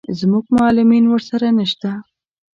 [0.19, 1.91] زموږ معلمین ورسره نه شته.